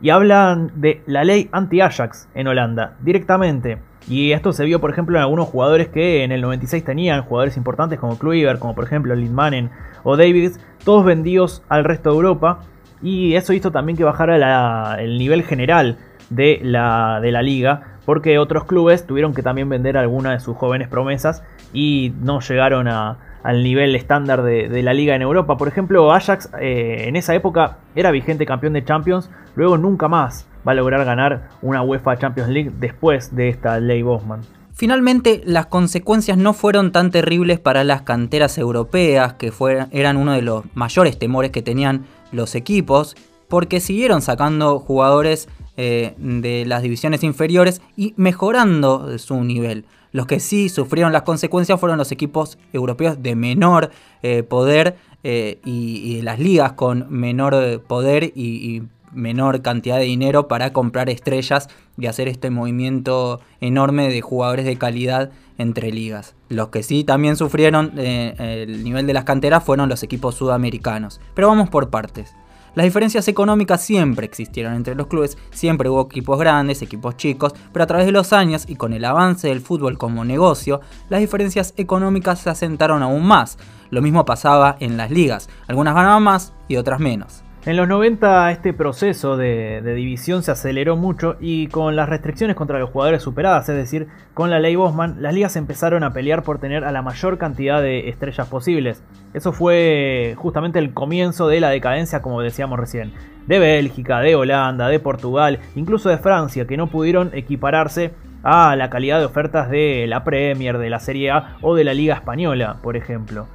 y 0.00 0.10
hablan 0.10 0.72
de 0.76 1.02
la 1.06 1.24
ley 1.24 1.48
anti-Ajax 1.52 2.28
en 2.34 2.48
Holanda 2.48 2.94
directamente. 3.00 3.78
Y 4.08 4.32
esto 4.32 4.52
se 4.52 4.64
vio, 4.64 4.80
por 4.80 4.90
ejemplo, 4.90 5.16
en 5.16 5.22
algunos 5.22 5.48
jugadores 5.48 5.88
que 5.88 6.24
en 6.24 6.32
el 6.32 6.40
96 6.40 6.84
tenían, 6.84 7.22
jugadores 7.22 7.56
importantes 7.56 7.98
como 7.98 8.18
Kluivert, 8.18 8.58
como 8.58 8.74
por 8.74 8.84
ejemplo 8.84 9.14
Lindmanen 9.14 9.70
o 10.02 10.16
Davids, 10.16 10.58
todos 10.84 11.04
vendidos 11.04 11.62
al 11.68 11.84
resto 11.84 12.10
de 12.10 12.16
Europa. 12.16 12.60
Y 13.02 13.34
eso 13.34 13.52
hizo 13.52 13.70
también 13.70 13.96
que 13.96 14.04
bajara 14.04 15.00
el 15.00 15.18
nivel 15.18 15.42
general 15.42 15.98
de 16.28 16.60
la, 16.62 17.20
de 17.20 17.32
la 17.32 17.42
liga, 17.42 17.98
porque 18.04 18.38
otros 18.38 18.64
clubes 18.64 19.06
tuvieron 19.06 19.34
que 19.34 19.42
también 19.42 19.68
vender 19.68 19.96
algunas 19.96 20.32
de 20.32 20.40
sus 20.40 20.56
jóvenes 20.56 20.88
promesas 20.88 21.42
y 21.72 22.12
no 22.20 22.40
llegaron 22.40 22.88
al 22.88 23.62
nivel 23.62 23.94
estándar 23.94 24.42
de, 24.42 24.82
la 24.82 24.92
liga 24.92 25.14
en 25.14 25.22
Europa. 25.22 25.56
Por 25.56 25.68
ejemplo, 25.68 26.12
Ajax 26.12 26.50
eh, 26.60 27.04
en 27.06 27.16
esa 27.16 27.34
época 27.34 27.78
era 27.94 28.10
vigente 28.10 28.46
campeón 28.46 28.72
de 28.72 28.84
Champions, 28.84 29.30
luego 29.54 29.78
nunca 29.78 30.08
más 30.08 30.46
va 30.66 30.72
a 30.72 30.74
lograr 30.74 31.04
ganar 31.04 31.50
una 31.62 31.82
UEFA 31.82 32.18
Champions 32.18 32.50
League 32.50 32.72
después 32.78 33.34
de 33.34 33.48
esta 33.48 33.80
ley 33.80 34.02
Bosman. 34.02 34.40
Finalmente, 34.80 35.42
las 35.44 35.66
consecuencias 35.66 36.38
no 36.38 36.54
fueron 36.54 36.90
tan 36.90 37.10
terribles 37.10 37.60
para 37.60 37.84
las 37.84 38.02
canteras 38.02 38.56
europeas, 38.56 39.34
que 39.34 39.52
eran 39.90 40.16
uno 40.16 40.32
de 40.32 40.40
los 40.40 40.64
mayores 40.74 41.18
temores 41.18 41.50
que 41.50 41.60
tenían 41.60 42.06
los 42.32 42.54
equipos, 42.54 43.14
porque 43.48 43.80
siguieron 43.80 44.22
sacando 44.22 44.78
jugadores 44.78 45.48
eh, 45.76 46.14
de 46.16 46.64
las 46.64 46.82
divisiones 46.82 47.22
inferiores 47.24 47.82
y 47.96 48.14
mejorando 48.16 49.18
su 49.18 49.42
nivel. 49.44 49.84
Los 50.12 50.26
que 50.26 50.40
sí 50.40 50.68
sufrieron 50.68 51.12
las 51.12 51.22
consecuencias 51.22 51.78
fueron 51.78 51.98
los 51.98 52.10
equipos 52.10 52.58
europeos 52.72 53.22
de 53.22 53.34
menor 53.34 53.90
eh, 54.22 54.42
poder 54.42 54.96
eh, 55.22 55.58
y, 55.64 56.22
las 56.22 56.38
ligas 56.38 56.72
con 56.72 57.06
menor 57.10 57.82
poder 57.82 58.32
y, 58.34 58.82
menor 59.12 59.62
cantidad 59.62 59.98
de 59.98 60.04
dinero 60.04 60.48
para 60.48 60.72
comprar 60.72 61.08
estrellas 61.10 61.68
y 61.98 62.06
hacer 62.06 62.28
este 62.28 62.50
movimiento 62.50 63.40
enorme 63.60 64.08
de 64.08 64.20
jugadores 64.20 64.64
de 64.64 64.76
calidad 64.76 65.30
entre 65.58 65.92
ligas. 65.92 66.34
Los 66.48 66.68
que 66.68 66.82
sí 66.82 67.04
también 67.04 67.36
sufrieron 67.36 67.92
eh, 67.96 68.64
el 68.66 68.82
nivel 68.84 69.06
de 69.06 69.12
las 69.12 69.24
canteras 69.24 69.64
fueron 69.64 69.88
los 69.88 70.02
equipos 70.02 70.34
sudamericanos. 70.34 71.20
Pero 71.34 71.48
vamos 71.48 71.68
por 71.68 71.90
partes. 71.90 72.34
Las 72.74 72.84
diferencias 72.84 73.26
económicas 73.26 73.82
siempre 73.82 74.26
existieron 74.26 74.74
entre 74.74 74.94
los 74.94 75.08
clubes, 75.08 75.36
siempre 75.50 75.88
hubo 75.88 76.02
equipos 76.02 76.38
grandes, 76.38 76.82
equipos 76.82 77.16
chicos, 77.16 77.52
pero 77.72 77.82
a 77.82 77.86
través 77.86 78.06
de 78.06 78.12
los 78.12 78.32
años 78.32 78.64
y 78.68 78.76
con 78.76 78.92
el 78.92 79.04
avance 79.04 79.48
del 79.48 79.60
fútbol 79.60 79.98
como 79.98 80.24
negocio, 80.24 80.80
las 81.08 81.20
diferencias 81.20 81.74
económicas 81.76 82.38
se 82.38 82.50
asentaron 82.50 83.02
aún 83.02 83.26
más. 83.26 83.58
Lo 83.90 84.02
mismo 84.02 84.24
pasaba 84.24 84.76
en 84.78 84.96
las 84.96 85.10
ligas, 85.10 85.48
algunas 85.66 85.96
ganaban 85.96 86.22
más 86.22 86.52
y 86.68 86.76
otras 86.76 87.00
menos. 87.00 87.42
En 87.66 87.76
los 87.76 87.86
90 87.86 88.52
este 88.52 88.72
proceso 88.72 89.36
de, 89.36 89.82
división 89.94 90.42
se 90.42 90.50
aceleró 90.50 90.96
mucho 90.96 91.36
y 91.40 91.66
con 91.66 91.94
las 91.94 92.08
restricciones 92.08 92.56
contra 92.56 92.78
los 92.78 92.88
jugadores 92.88 93.22
superadas, 93.22 93.68
es 93.68 93.76
decir, 93.76 94.08
con 94.32 94.48
la 94.48 94.58
ley 94.58 94.76
Bosman, 94.76 95.20
las 95.20 95.34
ligas 95.34 95.56
empezaron 95.56 96.02
a 96.02 96.14
pelear 96.14 96.42
por 96.42 96.58
tener 96.58 96.84
a 96.84 96.90
la 96.92 97.02
mayor 97.02 97.36
cantidad 97.36 97.82
de 97.82 98.08
estrellas 98.08 98.48
posibles. 98.48 99.02
Eso 99.34 99.52
fue 99.52 100.36
justamente 100.38 100.78
el 100.78 100.94
comienzo 100.94 101.48
de 101.48 101.60
la 101.60 101.68
decadencia, 101.68 102.22
como 102.22 102.40
decíamos 102.40 102.78
recién, 102.78 103.12
de 103.46 103.58
Bélgica, 103.58 104.20
de 104.20 104.36
Holanda, 104.36 104.88
de 104.88 104.98
Portugal, 104.98 105.58
incluso 105.74 106.08
de 106.08 106.16
Francia, 106.16 106.66
que 106.66 106.78
no 106.78 106.86
pudieron 106.86 107.30
equipararse 107.34 108.14
a 108.42 108.74
la 108.74 108.88
calidad 108.88 109.18
de 109.18 109.26
ofertas 109.26 109.68
de 109.68 110.06
la 110.08 110.24
Premier, 110.24 110.78
de 110.78 110.88
la 110.88 110.98
Serie 110.98 111.30
A 111.30 111.56
o 111.60 111.74
de 111.74 111.84
la 111.84 111.92
Liga 111.92 112.14
Española, 112.14 112.78
por 112.82 112.96
ejemplo. 112.96 113.48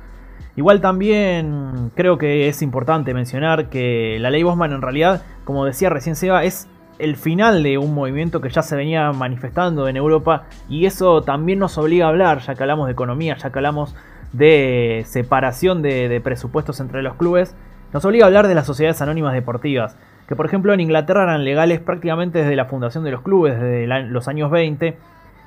Igual 0.55 0.79
también 0.79 1.91
creo 1.95 2.17
que 2.17 2.47
es 2.47 2.61
importante 2.61 3.13
mencionar 3.13 3.69
que 3.69 4.17
la 4.19 4.29
ley 4.29 4.43
Bosman 4.43 4.71
en 4.71 4.81
realidad, 4.81 5.23
como 5.43 5.65
decía 5.65 5.89
recién 5.89 6.15
Seba, 6.15 6.45
es 6.45 6.69
el 6.97 7.17
final 7.17 7.61
de 7.61 7.77
un 7.77 7.93
movimiento 7.93 8.39
que 8.39 8.49
ya 8.49 8.61
se 8.61 8.75
venía 8.75 9.11
manifestando 9.11 9.89
en 9.89 9.97
Europa 9.97 10.43
y 10.69 10.85
eso 10.85 11.21
también 11.23 11.59
nos 11.59 11.77
obliga 11.77 12.05
a 12.05 12.09
hablar, 12.09 12.39
ya 12.39 12.55
que 12.55 12.63
hablamos 12.63 12.87
de 12.87 12.93
economía, 12.93 13.35
ya 13.35 13.51
que 13.51 13.59
hablamos 13.59 13.95
de 14.31 15.03
separación 15.05 15.81
de, 15.81 16.21
presupuestos 16.23 16.79
entre 16.79 17.01
los 17.01 17.15
clubes, 17.15 17.53
nos 17.91 18.05
obliga 18.05 18.25
a 18.25 18.27
hablar 18.27 18.47
de 18.47 18.55
las 18.55 18.65
sociedades 18.65 19.01
anónimas 19.01 19.33
deportivas, 19.33 19.97
que 20.27 20.37
por 20.37 20.45
ejemplo 20.45 20.73
en 20.73 20.79
Inglaterra 20.79 21.23
eran 21.23 21.43
legales 21.43 21.81
prácticamente 21.81 22.39
desde 22.39 22.55
la 22.55 22.65
fundación 22.65 23.03
de 23.03 23.11
los 23.11 23.21
clubes, 23.21 23.59
desde 23.59 23.87
los 23.87 24.27
años 24.29 24.51
20, 24.51 24.97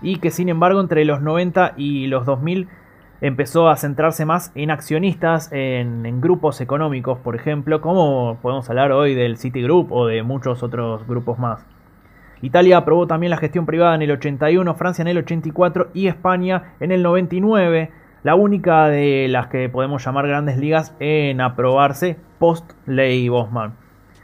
y 0.02 0.18
que 0.18 0.30
sin 0.30 0.50
embargo 0.50 0.80
entre 0.80 1.04
los 1.06 1.22
90 1.22 1.74
y 1.76 2.06
los 2.08 2.26
2000 2.26 2.68
empezó 3.20 3.68
a 3.68 3.76
centrarse 3.76 4.24
más 4.24 4.52
en 4.54 4.70
accionistas, 4.70 5.50
en, 5.52 6.20
grupos 6.20 6.60
económicos, 6.60 7.18
por 7.18 7.36
ejemplo, 7.36 7.80
como 7.80 8.38
podemos 8.40 8.68
hablar 8.70 8.92
hoy 8.92 9.14
del 9.14 9.36
Citigroup 9.36 9.92
o 9.92 10.06
de 10.06 10.22
muchos 10.22 10.62
otros 10.62 11.06
grupos 11.06 11.38
más. 11.38 11.64
Italia 12.40 12.78
aprobó 12.78 13.06
también 13.06 13.30
la 13.30 13.36
gestión 13.36 13.66
privada 13.66 13.94
en 13.94 14.02
el 14.02 14.12
81, 14.12 14.74
Francia 14.74 15.02
en 15.02 15.08
el 15.08 15.18
84 15.18 15.88
y 15.92 16.06
España 16.06 16.74
en 16.78 16.92
el 16.92 17.02
99, 17.02 17.90
la 18.22 18.34
única 18.36 18.88
de 18.88 19.26
las 19.28 19.48
que 19.48 19.68
podemos 19.68 20.04
llamar 20.04 20.28
grandes 20.28 20.56
ligas 20.56 20.94
en 21.00 21.40
aprobarse 21.40 22.16
post 22.38 22.72
ley 22.86 23.28
Bosman. 23.28 23.74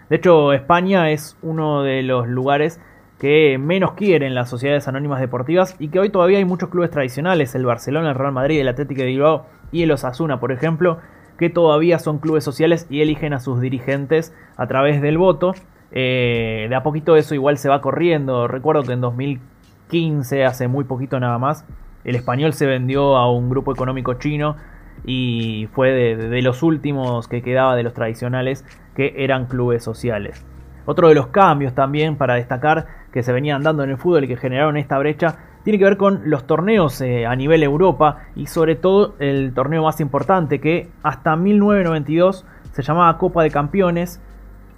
De 0.08 0.16
hecho, 0.16 0.52
España 0.52 1.10
es 1.10 1.36
uno 1.42 1.82
de 1.82 2.02
los 2.02 2.28
lugares 2.28 2.80
que 3.18 3.58
menos 3.58 3.92
quieren 3.92 4.34
las 4.34 4.48
sociedades 4.48 4.88
anónimas 4.88 5.20
deportivas 5.20 5.76
y 5.78 5.88
que 5.88 6.00
hoy 6.00 6.10
todavía 6.10 6.38
hay 6.38 6.44
muchos 6.44 6.68
clubes 6.68 6.90
tradicionales, 6.90 7.54
el 7.54 7.64
Barcelona, 7.64 8.10
el 8.10 8.14
Real 8.16 8.32
Madrid, 8.32 8.60
el 8.60 8.68
Atlético 8.68 9.02
de 9.02 9.06
Bilbao 9.06 9.46
y 9.72 9.82
el 9.82 9.92
Osasuna, 9.92 10.40
por 10.40 10.52
ejemplo, 10.52 10.98
que 11.38 11.50
todavía 11.50 11.98
son 11.98 12.18
clubes 12.18 12.44
sociales 12.44 12.86
y 12.90 13.00
eligen 13.00 13.32
a 13.32 13.40
sus 13.40 13.60
dirigentes 13.60 14.34
a 14.56 14.66
través 14.66 15.00
del 15.00 15.18
voto. 15.18 15.54
Eh, 15.92 16.66
de 16.68 16.74
a 16.74 16.82
poquito 16.82 17.16
eso 17.16 17.34
igual 17.34 17.58
se 17.58 17.68
va 17.68 17.80
corriendo. 17.80 18.48
Recuerdo 18.48 18.82
que 18.82 18.92
en 18.92 19.00
2015, 19.00 20.44
hace 20.44 20.68
muy 20.68 20.84
poquito 20.84 21.18
nada 21.20 21.38
más, 21.38 21.64
el 22.04 22.16
español 22.16 22.52
se 22.52 22.66
vendió 22.66 23.16
a 23.16 23.30
un 23.30 23.48
grupo 23.48 23.72
económico 23.72 24.14
chino 24.14 24.56
y 25.04 25.68
fue 25.72 25.90
de 25.90 26.42
los 26.42 26.62
últimos 26.62 27.28
que 27.28 27.42
quedaba 27.42 27.76
de 27.76 27.82
los 27.82 27.94
tradicionales 27.94 28.64
que 28.94 29.14
eran 29.18 29.46
clubes 29.46 29.82
sociales. 29.82 30.44
Otro 30.86 31.08
de 31.08 31.14
los 31.14 31.28
cambios 31.28 31.74
también 31.74 32.16
para 32.16 32.34
destacar 32.34 33.03
que 33.14 33.22
se 33.22 33.32
venían 33.32 33.62
dando 33.62 33.84
en 33.84 33.90
el 33.90 33.96
fútbol 33.96 34.24
y 34.24 34.26
que 34.26 34.36
generaron 34.36 34.76
esta 34.76 34.98
brecha 34.98 35.36
tiene 35.62 35.78
que 35.78 35.84
ver 35.84 35.96
con 35.96 36.28
los 36.28 36.48
torneos 36.48 37.00
eh, 37.00 37.26
a 37.26 37.36
nivel 37.36 37.62
Europa 37.62 38.24
y 38.34 38.46
sobre 38.46 38.74
todo 38.74 39.14
el 39.20 39.54
torneo 39.54 39.84
más 39.84 40.00
importante 40.00 40.60
que 40.60 40.88
hasta 41.04 41.36
1992 41.36 42.44
se 42.72 42.82
llamaba 42.82 43.16
Copa 43.16 43.44
de 43.44 43.50
Campeones 43.52 44.20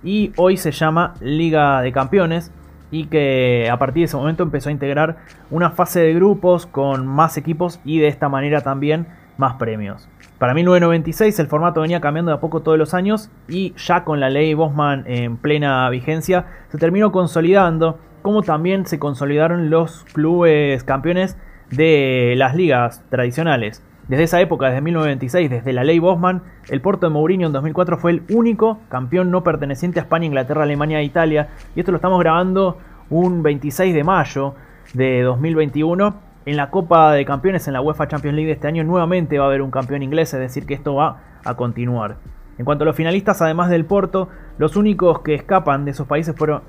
y 0.04 0.34
hoy 0.36 0.58
se 0.58 0.70
llama 0.70 1.14
Liga 1.20 1.80
de 1.80 1.92
Campeones 1.92 2.52
y 2.90 3.06
que 3.06 3.70
a 3.72 3.78
partir 3.78 4.02
de 4.02 4.04
ese 4.04 4.18
momento 4.18 4.42
empezó 4.42 4.68
a 4.68 4.72
integrar 4.72 5.16
una 5.50 5.70
fase 5.70 6.00
de 6.00 6.12
grupos 6.12 6.66
con 6.66 7.06
más 7.06 7.38
equipos 7.38 7.80
y 7.86 8.00
de 8.00 8.08
esta 8.08 8.28
manera 8.28 8.60
también 8.60 9.06
más 9.38 9.54
premios. 9.54 10.10
Para 10.38 10.52
1996 10.52 11.38
el 11.38 11.46
formato 11.46 11.80
venía 11.80 12.02
cambiando 12.02 12.30
de 12.30 12.36
a 12.36 12.40
poco 12.40 12.60
todos 12.60 12.76
los 12.76 12.92
años 12.92 13.30
y 13.48 13.72
ya 13.78 14.04
con 14.04 14.20
la 14.20 14.28
ley 14.28 14.52
Bosman 14.52 15.04
en 15.06 15.38
plena 15.38 15.88
vigencia 15.88 16.44
se 16.68 16.76
terminó 16.76 17.10
consolidando, 17.10 17.98
como 18.26 18.42
también 18.42 18.86
se 18.86 18.98
consolidaron 18.98 19.70
los 19.70 20.02
clubes 20.12 20.82
campeones 20.82 21.36
de 21.70 22.34
las 22.36 22.56
ligas 22.56 23.04
tradicionales. 23.08 23.84
Desde 24.08 24.24
esa 24.24 24.40
época, 24.40 24.66
desde 24.66 24.80
1996, 24.80 25.48
desde 25.48 25.72
la 25.72 25.84
ley 25.84 26.00
Bosman, 26.00 26.42
el 26.68 26.80
Porto 26.80 27.06
de 27.06 27.12
Mourinho 27.12 27.46
en 27.46 27.52
2004 27.52 27.98
fue 27.98 28.10
el 28.10 28.22
único 28.30 28.80
campeón 28.88 29.30
no 29.30 29.44
perteneciente 29.44 30.00
a 30.00 30.02
España, 30.02 30.26
Inglaterra, 30.26 30.64
Alemania 30.64 30.98
e 30.98 31.04
Italia. 31.04 31.50
Y 31.76 31.78
esto 31.78 31.92
lo 31.92 31.98
estamos 31.98 32.18
grabando 32.18 32.78
un 33.10 33.44
26 33.44 33.94
de 33.94 34.02
mayo 34.02 34.56
de 34.92 35.22
2021 35.22 36.16
en 36.46 36.56
la 36.56 36.70
Copa 36.70 37.12
de 37.12 37.24
Campeones, 37.24 37.68
en 37.68 37.74
la 37.74 37.80
UEFA 37.80 38.08
Champions 38.08 38.34
League 38.34 38.48
de 38.48 38.54
este 38.54 38.66
año, 38.66 38.82
nuevamente 38.82 39.38
va 39.38 39.44
a 39.44 39.46
haber 39.46 39.62
un 39.62 39.70
campeón 39.70 40.02
inglés, 40.02 40.34
es 40.34 40.40
decir, 40.40 40.66
que 40.66 40.74
esto 40.74 40.96
va 40.96 41.38
a 41.44 41.54
continuar. 41.54 42.16
En 42.58 42.64
cuanto 42.64 42.82
a 42.82 42.86
los 42.86 42.96
finalistas, 42.96 43.40
además 43.42 43.68
del 43.68 43.84
Porto, 43.84 44.30
los 44.58 44.76
únicos 44.76 45.20
que 45.20 45.34
escapan 45.34 45.84
de 45.84 45.90
esos 45.90 46.08
países 46.08 46.34
fueron, 46.34 46.62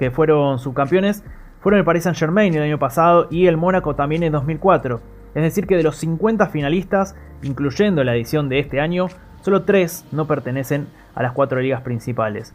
que 0.00 0.10
fueron 0.10 0.58
subcampeones 0.58 1.22
fueron 1.60 1.78
el 1.78 1.84
Paris 1.84 2.04
Saint 2.04 2.16
Germain 2.16 2.54
el 2.54 2.62
año 2.62 2.78
pasado 2.78 3.28
y 3.30 3.46
el 3.46 3.58
Mónaco 3.58 3.94
también 3.94 4.22
en 4.22 4.32
2004. 4.32 4.98
Es 5.34 5.42
decir, 5.42 5.66
que 5.66 5.76
de 5.76 5.82
los 5.82 5.96
50 5.96 6.46
finalistas, 6.46 7.14
incluyendo 7.42 8.02
la 8.02 8.16
edición 8.16 8.48
de 8.48 8.60
este 8.60 8.80
año, 8.80 9.08
solo 9.42 9.64
3 9.64 10.06
no 10.12 10.26
pertenecen 10.26 10.88
a 11.14 11.22
las 11.22 11.32
4 11.32 11.60
ligas 11.60 11.82
principales. 11.82 12.54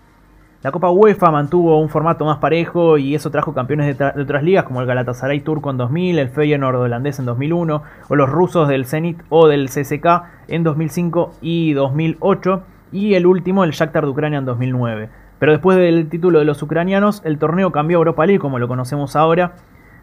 La 0.63 0.71
Copa 0.71 0.89
UEFA 0.89 1.29
mantuvo 1.29 1.79
un 1.79 1.89
formato 1.89 2.25
más 2.25 2.39
parejo 2.39 2.97
y 2.97 3.13
eso 3.13 3.29
trajo 3.29 3.53
campeones 3.53 3.95
de, 3.95 4.05
otras 4.19 4.41
ligas 4.41 4.63
como 4.63 4.81
el 4.81 4.87
Galatasaray 4.87 5.41
turco 5.41 5.69
en 5.69 5.77
2000, 5.77 6.17
el 6.17 6.29
Feyenoord 6.29 6.77
holandés 6.77 7.19
en 7.19 7.25
2001 7.25 7.83
o 8.09 8.15
los 8.15 8.27
rusos 8.27 8.67
del 8.67 8.87
Zenit 8.87 9.21
o 9.29 9.47
del 9.47 9.69
CSK 9.69 10.23
en 10.47 10.63
2005 10.63 11.33
y 11.41 11.73
2008 11.73 12.63
y 12.91 13.13
el 13.13 13.27
último 13.27 13.63
el 13.63 13.71
Shakhtar 13.71 14.05
de 14.05 14.09
Ucrania 14.09 14.39
en 14.39 14.45
2009. 14.45 15.24
Pero 15.39 15.51
después 15.51 15.77
del 15.77 16.09
título 16.09 16.39
de 16.39 16.45
los 16.45 16.61
ucranianos, 16.61 17.21
el 17.25 17.37
torneo 17.37 17.71
cambió 17.71 17.97
a 17.97 17.99
Europa 17.99 18.25
League 18.25 18.39
como 18.39 18.59
lo 18.59 18.67
conocemos 18.67 19.15
ahora 19.15 19.55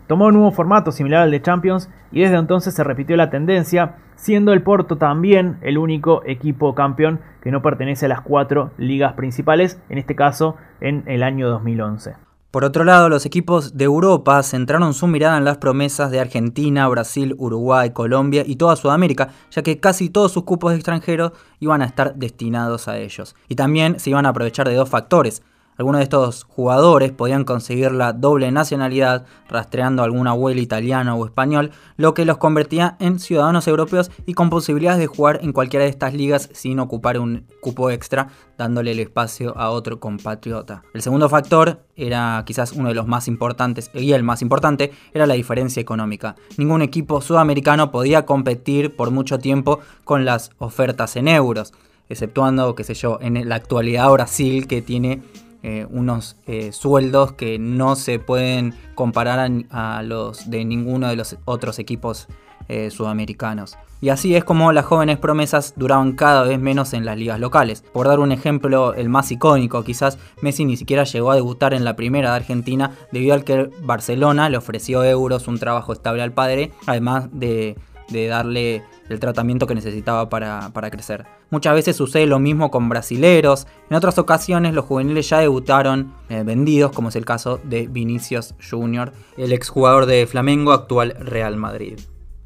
Tomó 0.06 0.26
un 0.26 0.34
nuevo 0.34 0.50
formato 0.50 0.92
similar 0.92 1.22
al 1.22 1.30
de 1.30 1.40
Champions 1.40 1.88
y 2.10 2.20
desde 2.20 2.36
entonces 2.36 2.74
se 2.74 2.84
repitió 2.84 3.16
la 3.16 3.30
tendencia, 3.30 3.94
siendo 4.16 4.52
el 4.52 4.62
Porto 4.62 4.96
también 4.96 5.58
el 5.62 5.78
único 5.78 6.22
equipo 6.26 6.74
campeón 6.74 7.20
que 7.40 7.50
no 7.50 7.62
pertenece 7.62 8.06
a 8.06 8.08
las 8.08 8.20
cuatro 8.20 8.72
ligas 8.78 9.14
principales, 9.14 9.80
en 9.88 9.98
este 9.98 10.16
caso 10.16 10.56
en 10.80 11.04
el 11.06 11.22
año 11.22 11.48
2011. 11.48 12.31
Por 12.52 12.66
otro 12.66 12.84
lado, 12.84 13.08
los 13.08 13.24
equipos 13.24 13.78
de 13.78 13.84
Europa 13.84 14.42
centraron 14.42 14.92
su 14.92 15.06
mirada 15.06 15.38
en 15.38 15.46
las 15.46 15.56
promesas 15.56 16.10
de 16.10 16.20
Argentina, 16.20 16.86
Brasil, 16.86 17.34
Uruguay, 17.38 17.92
Colombia 17.92 18.44
y 18.46 18.56
toda 18.56 18.76
Sudamérica, 18.76 19.30
ya 19.50 19.62
que 19.62 19.80
casi 19.80 20.10
todos 20.10 20.32
sus 20.32 20.42
cupos 20.42 20.74
extranjeros 20.74 21.32
iban 21.60 21.80
a 21.80 21.86
estar 21.86 22.14
destinados 22.14 22.88
a 22.88 22.98
ellos. 22.98 23.34
Y 23.48 23.54
también 23.54 23.98
se 23.98 24.10
iban 24.10 24.26
a 24.26 24.28
aprovechar 24.28 24.68
de 24.68 24.74
dos 24.74 24.90
factores, 24.90 25.42
algunos 25.76 25.98
de 25.98 26.04
estos 26.04 26.44
jugadores 26.44 27.12
podían 27.12 27.44
conseguir 27.44 27.92
la 27.92 28.12
doble 28.12 28.50
nacionalidad 28.52 29.24
rastreando 29.48 30.02
algún 30.02 30.26
abuelo 30.26 30.60
italiano 30.60 31.16
o 31.16 31.24
español, 31.24 31.70
lo 31.96 32.14
que 32.14 32.24
los 32.24 32.38
convertía 32.38 32.96
en 33.00 33.18
ciudadanos 33.18 33.66
europeos 33.66 34.10
y 34.26 34.34
con 34.34 34.50
posibilidades 34.50 35.00
de 35.00 35.06
jugar 35.06 35.40
en 35.42 35.52
cualquiera 35.52 35.84
de 35.84 35.90
estas 35.90 36.14
ligas 36.14 36.50
sin 36.52 36.78
ocupar 36.78 37.18
un 37.18 37.46
cupo 37.60 37.90
extra, 37.90 38.28
dándole 38.58 38.92
el 38.92 39.00
espacio 39.00 39.56
a 39.56 39.70
otro 39.70 39.98
compatriota. 39.98 40.82
El 40.94 41.02
segundo 41.02 41.28
factor 41.28 41.84
era 41.96 42.42
quizás 42.46 42.72
uno 42.72 42.88
de 42.88 42.94
los 42.94 43.06
más 43.06 43.28
importantes, 43.28 43.90
y 43.94 44.12
el 44.12 44.22
más 44.22 44.42
importante, 44.42 44.92
era 45.12 45.26
la 45.26 45.34
diferencia 45.34 45.80
económica. 45.80 46.36
Ningún 46.56 46.82
equipo 46.82 47.20
sudamericano 47.20 47.90
podía 47.90 48.26
competir 48.26 48.94
por 48.96 49.10
mucho 49.10 49.38
tiempo 49.38 49.80
con 50.04 50.24
las 50.24 50.50
ofertas 50.58 51.16
en 51.16 51.28
euros, 51.28 51.72
exceptuando, 52.08 52.74
qué 52.74 52.84
sé 52.84 52.94
yo, 52.94 53.18
en 53.20 53.48
la 53.48 53.54
actualidad 53.54 54.10
Brasil 54.10 54.66
que 54.66 54.82
tiene 54.82 55.22
eh, 55.64 55.86
unos 55.90 56.36
eh, 56.46 56.72
sueldos 56.72 57.34
que 57.34 57.56
no 57.56 57.94
se 57.94 58.18
pueden 58.18 58.74
comparar 58.96 59.48
a, 59.70 60.02
los 60.02 60.50
de 60.50 60.64
ninguno 60.64 61.08
de 61.08 61.14
los 61.14 61.36
otros 61.44 61.78
equipos 61.78 62.26
eh, 62.68 62.90
sudamericanos. 62.90 63.78
y 64.00 64.08
así 64.08 64.34
es 64.34 64.42
como 64.42 64.72
las 64.72 64.84
jóvenes 64.84 65.18
promesas 65.18 65.74
duraban 65.76 66.12
cada 66.12 66.42
vez 66.42 66.58
menos 66.58 66.94
en 66.94 67.04
las 67.04 67.16
ligas 67.16 67.38
locales. 67.38 67.84
Por 67.92 68.08
dar 68.08 68.18
un 68.18 68.32
ejemplo, 68.32 68.94
el 68.94 69.08
más 69.08 69.30
icónico 69.30 69.84
quizás, 69.84 70.18
Messi 70.40 70.64
ni 70.64 70.76
siquiera 70.76 71.04
llegó 71.04 71.30
a 71.30 71.36
debutar 71.36 71.74
en 71.74 71.84
la 71.84 71.94
primera 71.94 72.30
de 72.30 72.36
Argentina 72.36 72.90
debido 73.12 73.34
al 73.34 73.44
que 73.44 73.70
Barcelona 73.82 74.48
le 74.48 74.56
ofreció 74.56 75.04
euros, 75.04 75.46
un 75.46 75.60
trabajo 75.60 75.92
estable 75.92 76.22
al 76.22 76.32
padre, 76.32 76.72
además 76.86 77.28
de, 77.32 77.76
darle 78.08 78.82
el 79.12 79.20
tratamiento 79.20 79.66
que 79.66 79.74
necesitaba 79.74 80.28
para, 80.28 80.90
crecer. 80.90 81.26
Muchas 81.50 81.74
veces 81.74 81.96
sucede 81.96 82.26
lo 82.26 82.38
mismo 82.38 82.70
con 82.70 82.88
brasileros, 82.88 83.66
en 83.90 83.96
otras 83.96 84.18
ocasiones 84.18 84.74
los 84.74 84.84
juveniles 84.84 85.28
ya 85.28 85.38
debutaron 85.38 86.14
eh, 86.28 86.42
vendidos, 86.44 86.92
como 86.92 87.08
es 87.10 87.16
el 87.16 87.24
caso 87.24 87.60
de 87.64 87.86
Vinicius 87.86 88.54
Jr., 88.68 89.12
el 89.36 89.52
exjugador 89.52 90.06
de 90.06 90.26
Flamengo, 90.26 90.72
actual 90.72 91.16
Real 91.18 91.56
Madrid. 91.56 91.98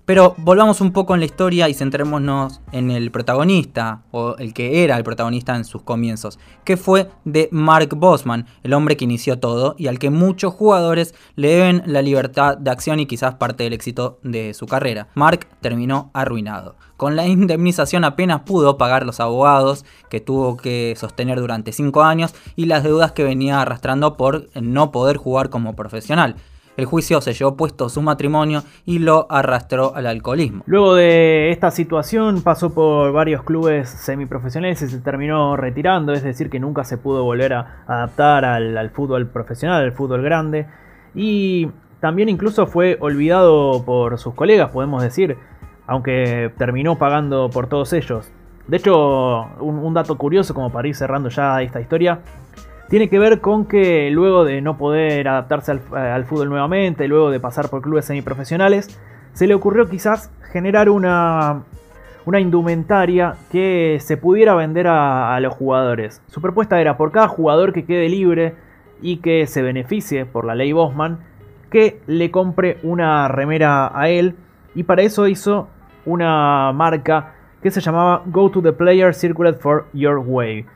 Pero 0.06 0.36
volvamos 0.38 0.80
un 0.80 0.92
poco 0.92 1.14
en 1.14 1.20
la 1.20 1.26
historia 1.26 1.68
y 1.68 1.74
centrémonos 1.74 2.60
en 2.70 2.92
el 2.92 3.10
protagonista, 3.10 4.02
o 4.12 4.36
el 4.38 4.54
que 4.54 4.84
era 4.84 4.96
el 4.96 5.02
protagonista 5.02 5.56
en 5.56 5.64
sus 5.64 5.82
comienzos, 5.82 6.38
que 6.62 6.76
fue 6.76 7.10
de 7.24 7.48
Mark 7.50 7.88
Bosman, 7.96 8.46
el 8.62 8.72
hombre 8.72 8.96
que 8.96 9.04
inició 9.04 9.40
todo 9.40 9.74
y 9.76 9.88
al 9.88 9.98
que 9.98 10.10
muchos 10.10 10.54
jugadores 10.54 11.12
le 11.34 11.48
deben 11.48 11.82
la 11.86 12.02
libertad 12.02 12.56
de 12.56 12.70
acción 12.70 13.00
y 13.00 13.06
quizás 13.06 13.34
parte 13.34 13.64
del 13.64 13.72
éxito 13.72 14.20
de 14.22 14.54
su 14.54 14.66
carrera. 14.66 15.08
Mark 15.16 15.48
terminó 15.60 16.12
arruinado. 16.14 16.76
Con 16.96 17.16
la 17.16 17.26
indemnización 17.26 18.04
apenas 18.04 18.42
pudo 18.42 18.78
pagar 18.78 19.04
los 19.04 19.18
abogados 19.18 19.84
que 20.08 20.20
tuvo 20.20 20.56
que 20.56 20.94
sostener 20.96 21.40
durante 21.40 21.72
5 21.72 22.02
años 22.04 22.32
y 22.54 22.66
las 22.66 22.84
deudas 22.84 23.10
que 23.10 23.24
venía 23.24 23.60
arrastrando 23.60 24.16
por 24.16 24.50
no 24.54 24.92
poder 24.92 25.16
jugar 25.16 25.50
como 25.50 25.74
profesional. 25.74 26.36
El 26.76 26.84
juicio 26.84 27.20
se 27.20 27.32
llevó 27.32 27.56
puesto 27.56 27.88
su 27.88 28.02
matrimonio 28.02 28.62
y 28.84 28.98
lo 28.98 29.26
arrastró 29.30 29.94
al 29.94 30.06
alcoholismo. 30.06 30.62
Luego 30.66 30.94
de 30.94 31.50
esta 31.50 31.70
situación 31.70 32.42
pasó 32.42 32.74
por 32.74 33.12
varios 33.12 33.42
clubes 33.42 33.88
semiprofesionales 33.88 34.82
y 34.82 34.88
se 34.88 35.00
terminó 35.00 35.56
retirando, 35.56 36.12
es 36.12 36.22
decir, 36.22 36.50
que 36.50 36.60
nunca 36.60 36.84
se 36.84 36.98
pudo 36.98 37.24
volver 37.24 37.54
a 37.54 37.84
adaptar 37.86 38.44
al, 38.44 38.90
fútbol 38.90 39.26
profesional, 39.28 39.82
al 39.82 39.92
fútbol 39.92 40.22
grande. 40.22 40.66
Y 41.14 41.70
también 42.00 42.28
incluso 42.28 42.66
fue 42.66 42.98
olvidado 43.00 43.82
por 43.84 44.18
sus 44.18 44.34
colegas, 44.34 44.70
podemos 44.70 45.02
decir, 45.02 45.38
aunque 45.86 46.52
terminó 46.58 46.98
pagando 46.98 47.48
por 47.48 47.68
todos 47.68 47.94
ellos. 47.94 48.30
De 48.68 48.76
hecho, 48.76 49.44
un 49.60 49.94
dato 49.94 50.18
curioso 50.18 50.52
como 50.52 50.70
para 50.70 50.88
ir 50.88 50.96
cerrando 50.96 51.28
ya 51.28 51.62
esta 51.62 51.80
historia, 51.80 52.20
tiene 52.88 53.08
que 53.08 53.18
ver 53.18 53.40
con 53.40 53.66
que 53.66 54.10
luego 54.10 54.44
de 54.44 54.60
no 54.60 54.76
poder 54.76 55.28
adaptarse 55.28 55.72
al, 55.72 56.24
fútbol 56.24 56.48
nuevamente, 56.48 57.08
luego 57.08 57.30
de 57.30 57.40
pasar 57.40 57.68
por 57.68 57.82
clubes 57.82 58.04
semiprofesionales, 58.04 59.00
se 59.32 59.46
le 59.46 59.54
ocurrió 59.54 59.88
quizás 59.88 60.30
generar 60.52 60.88
una, 60.88 61.64
indumentaria 62.38 63.34
que 63.50 63.98
se 64.00 64.16
pudiera 64.16 64.54
vender 64.54 64.86
a, 64.86 65.34
a, 65.34 65.40
los 65.40 65.54
jugadores. 65.54 66.22
Su 66.28 66.40
propuesta 66.40 66.80
era 66.80 66.96
por 66.96 67.12
cada 67.12 67.28
jugador 67.28 67.72
que 67.72 67.84
quede 67.84 68.08
libre 68.08 68.54
y 69.02 69.18
que 69.18 69.46
se 69.46 69.62
beneficie 69.62 70.24
por 70.24 70.44
la 70.44 70.54
ley 70.54 70.72
Bosman, 70.72 71.18
que 71.70 72.00
le 72.06 72.30
compre 72.30 72.78
una 72.82 73.28
remera 73.28 73.90
a 73.98 74.08
él 74.08 74.36
y 74.74 74.84
para 74.84 75.02
eso 75.02 75.26
hizo 75.26 75.68
una 76.04 76.72
marca 76.72 77.34
que 77.62 77.70
se 77.70 77.80
llamaba 77.80 78.22
Go 78.26 78.50
to 78.50 78.62
the 78.62 78.72
Player 78.72 79.12
Circulate 79.12 79.58
for 79.58 79.86
Your 79.92 80.18
Way 80.18 80.66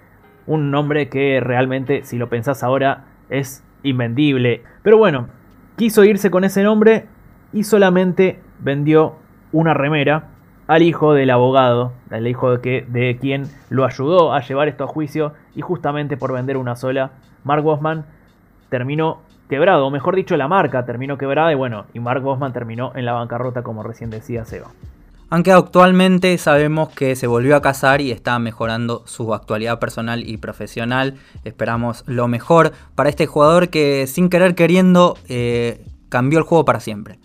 un 0.47 0.71
nombre 0.71 1.09
que 1.09 1.41
realmente, 1.41 2.05
si 2.05 2.19
lo 2.19 2.29
pensás 2.29 2.63
ahora, 2.63 3.05
es 3.29 3.65
invendible. 3.83 4.63
Pero 4.83 4.99
bueno, 4.99 5.29
quiso 5.77 6.05
irse 6.05 6.31
con 6.31 6.45
ese 6.45 6.63
nombre 6.63 7.07
y 7.53 7.65
solamente 7.65 8.41
vendió 8.61 9.17
una 9.53 9.75
remera 9.75 10.29
al 10.67 10.83
hijo 10.83 11.15
del 11.15 11.31
abogado, 11.31 11.93
al 12.11 12.27
hijo 12.29 12.53
de, 12.53 12.61
que, 12.61 12.87
de 12.89 13.19
quien 13.21 13.47
lo 13.71 13.85
ayudó 13.85 14.33
a 14.33 14.41
llevar 14.41 14.69
esto 14.69 14.85
a 14.85 14.87
juicio 14.87 15.33
y 15.57 15.63
justamente 15.63 16.17
por 16.17 16.33
vender 16.33 16.57
una 16.57 16.77
sola, 16.77 17.11
Mark 17.43 17.63
Bosman 17.63 18.05
terminó 18.69 19.19
quebrado, 19.49 19.87
o 19.87 19.91
mejor 19.91 20.15
dicho, 20.15 20.37
la 20.37 20.47
marca 20.47 20.85
terminó 20.85 21.19
quebrada 21.19 21.51
y 21.51 21.57
bueno, 21.57 21.87
y 21.93 21.99
Mark 21.99 22.23
Bosman 22.23 22.53
terminó 22.53 22.93
en 22.95 23.05
la 23.05 23.15
bancarrota 23.15 23.63
como 23.63 23.83
recién 23.83 24.11
decía 24.11 24.45
Seba 24.45 24.69
aunque 25.31 25.53
actualmente 25.53 26.37
sabemos 26.39 26.91
que 26.91 27.17
se 27.17 27.29
volvió 27.29 27.57
a 27.57 27.63
casar 27.63 28.01
y 28.01 28.11
está 28.11 28.39
mejorando 28.39 29.05
su 29.07 29.33
actualidad 29.33 29.79
personal 29.79 30.29
y 30.29 30.37
profesional. 30.37 31.15
Esperamos 31.45 32.03
lo 32.07 32.29
mejor 32.29 32.73
para 32.97 33.09
este 33.09 33.27
jugador 33.27 33.69
que 33.69 34.07
sin 34.09 34.29
querer 34.29 34.57
queriendo 34.57 35.17
eh, 35.29 35.87
cambió 36.09 36.41
el 36.41 36.45
juego 36.45 36.65
para 36.65 36.81
siempre. 36.81 37.21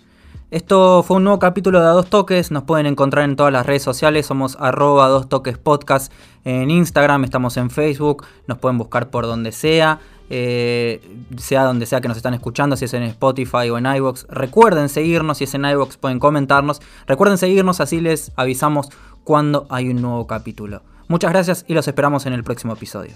Esto 0.52 1.02
fue 1.02 1.18
un 1.18 1.24
nuevo 1.24 1.40
capítulo 1.40 1.82
de 1.82 1.88
A 1.88 1.90
Dos 1.90 2.06
Toques, 2.06 2.52
nos 2.52 2.64
pueden 2.64 2.86
encontrar 2.86 3.26
en 3.26 3.36
todas 3.36 3.52
las 3.52 3.66
redes 3.66 3.82
sociales, 3.82 4.28
somos 4.28 4.56
arroba 4.60 5.08
Dos 5.08 5.28
Toques 5.28 5.58
Podcast 5.58 6.14
en 6.46 6.70
Instagram, 6.70 7.24
estamos 7.24 7.58
en 7.58 7.72
Facebook, 7.72 8.26
nos 8.48 8.60
pueden 8.60 8.78
buscar 8.78 9.10
por 9.10 9.26
donde 9.26 9.52
sea. 9.52 10.00
Eh, 10.30 11.02
sea 11.38 11.64
donde 11.64 11.86
sea 11.86 12.02
que 12.02 12.08
nos 12.08 12.18
están 12.18 12.34
escuchando, 12.34 12.76
si 12.76 12.86
es 12.86 12.94
en 12.94 13.04
Spotify 13.04 13.70
o 13.70 13.78
en 13.78 13.86
iVoox. 13.86 14.26
Recuerden 14.30 14.90
seguirnos, 14.90 15.38
si 15.38 15.44
es 15.44 15.54
en 15.54 15.66
iVoox 15.66 15.98
pueden 15.98 16.20
comentarnos. 16.20 16.82
Recuerden 17.08 17.38
seguirnos, 17.38 17.80
así 17.80 18.02
les 18.02 18.32
avisamos 18.36 18.90
cuando 19.24 19.68
hay 19.70 19.90
un 19.90 20.02
nuevo 20.02 20.28
capítulo. 20.28 20.82
Muchas 21.08 21.32
gracias 21.32 21.66
y 21.68 21.74
los 21.74 21.88
esperamos 21.88 22.26
en 22.26 22.34
el 22.34 22.44
próximo 22.44 22.74
episodio. 22.74 23.14